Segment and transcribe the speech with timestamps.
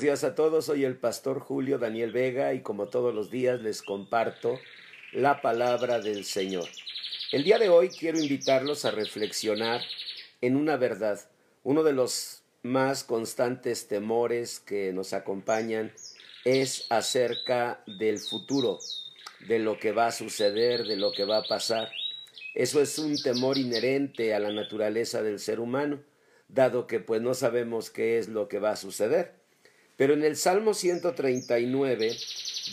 [0.00, 3.82] días a todos, soy el pastor Julio Daniel Vega y como todos los días les
[3.82, 4.58] comparto
[5.12, 6.68] la palabra del Señor.
[7.32, 9.82] El día de hoy quiero invitarlos a reflexionar
[10.40, 11.20] en una verdad,
[11.64, 15.92] uno de los más constantes temores que nos acompañan
[16.44, 18.78] es acerca del futuro,
[19.48, 21.90] de lo que va a suceder, de lo que va a pasar.
[22.54, 26.00] Eso es un temor inherente a la naturaleza del ser humano,
[26.48, 29.39] dado que pues no sabemos qué es lo que va a suceder.
[30.00, 32.16] Pero en el Salmo 139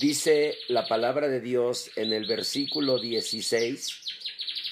[0.00, 4.00] dice la palabra de Dios en el versículo 16,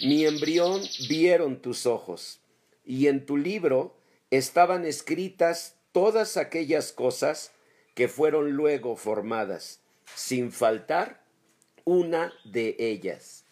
[0.02, 2.38] mi embrión vieron tus ojos,
[2.86, 3.96] y en tu libro
[4.30, 7.50] estaban escritas todas aquellas cosas
[7.96, 9.80] que fueron luego formadas,
[10.14, 11.24] sin faltar
[11.82, 13.46] una de ellas.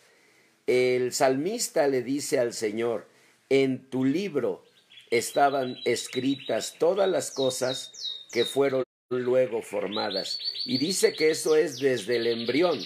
[0.68, 3.08] El salmista le dice al Señor,
[3.48, 4.62] en tu libro
[5.10, 8.84] estaban escritas todas las cosas que fueron
[9.18, 10.38] luego formadas.
[10.64, 12.80] Y dice que eso es desde el embrión.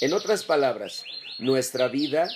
[0.00, 1.04] En otras palabras,
[1.38, 2.28] nuestra vida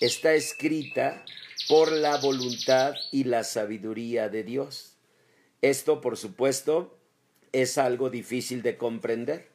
[0.00, 1.24] está escrita
[1.68, 4.96] por la voluntad y la sabiduría de Dios.
[5.60, 6.98] Esto, por supuesto,
[7.52, 9.48] es algo difícil de comprender,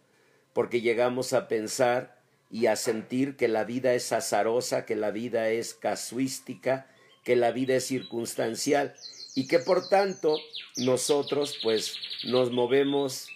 [0.53, 2.21] porque llegamos a pensar
[2.51, 6.87] y a sentir que la vida es azarosa, que la vida es casuística,
[7.23, 8.93] que la vida es circunstancial
[9.35, 10.37] y que por tanto
[10.77, 11.95] nosotros pues
[12.25, 13.27] nos movemos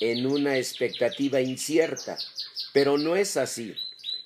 [0.00, 2.18] en una expectativa incierta,
[2.72, 3.74] pero no es así.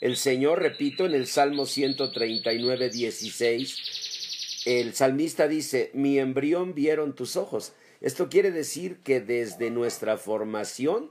[0.01, 7.37] El Señor, repito, en el Salmo 139, 16, el salmista dice, mi embrión vieron tus
[7.37, 7.73] ojos.
[8.01, 11.11] Esto quiere decir que desde nuestra formación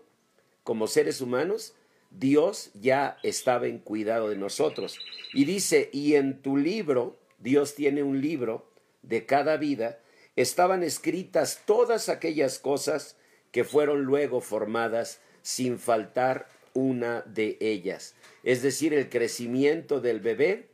[0.68, 1.76] como seres humanos,
[2.12, 5.00] Dios ya estaba en cuidado de nosotros.
[5.34, 8.70] Y dice, y en tu libro, Dios tiene un libro
[9.02, 10.00] de cada vida,
[10.38, 13.18] estaban escritas todas aquellas cosas
[13.52, 18.16] que fueron luego formadas sin faltar una de ellas.
[18.44, 20.68] Es decir, el crecimiento del bebé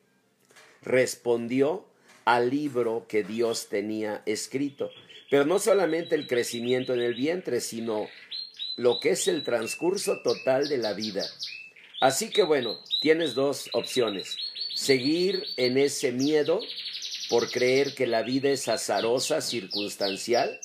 [0.81, 1.85] respondió
[2.25, 4.91] al libro que Dios tenía escrito.
[5.29, 8.07] Pero no solamente el crecimiento en el vientre, sino
[8.75, 11.23] lo que es el transcurso total de la vida.
[12.01, 14.35] Así que bueno, tienes dos opciones.
[14.75, 16.59] Seguir en ese miedo
[17.33, 20.59] por creer que la vida es azarosa, circunstancial,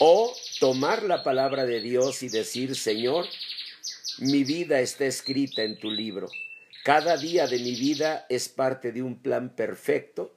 [0.00, 3.26] o tomar la palabra de Dios y decir, Señor,
[4.18, 6.28] mi vida está escrita en tu libro.
[6.82, 10.34] Cada día de mi vida es parte de un plan perfecto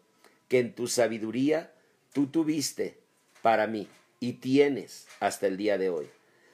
[0.50, 1.74] que en tu sabiduría
[2.14, 3.00] tú tuviste
[3.42, 3.88] para mí
[4.20, 6.08] y tienes hasta el día de hoy.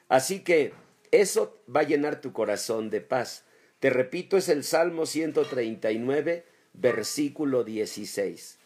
[0.08, 0.72] Así que
[1.12, 3.44] eso va a llenar tu corazón de paz.
[3.82, 8.60] Te repito, es el Salmo 139, versículo 16.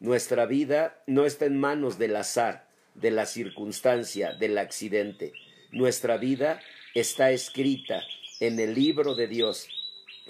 [0.00, 5.32] Nuestra vida no está en manos del azar, de la circunstancia, del accidente.
[5.72, 6.60] Nuestra vida
[6.94, 8.02] está escrita
[8.40, 9.68] en el libro de Dios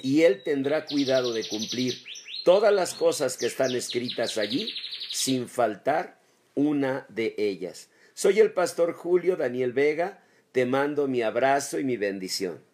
[0.03, 1.95] y Él tendrá cuidado de cumplir
[2.45, 4.73] todas las cosas que están escritas allí
[5.11, 6.21] sin faltar
[6.55, 7.91] una de ellas.
[8.15, 10.23] Soy el pastor Julio Daniel Vega
[10.57, 12.65] te mando mi abrazo y mi bendición.